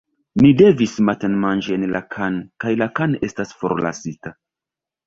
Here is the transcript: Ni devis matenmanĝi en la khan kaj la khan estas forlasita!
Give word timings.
Ni 0.43 0.49
devis 0.61 0.95
matenmanĝi 1.09 1.75
en 1.77 1.85
la 1.97 2.01
khan 2.17 2.41
kaj 2.65 2.75
la 2.83 2.91
khan 2.97 3.17
estas 3.31 3.57
forlasita! 3.63 4.39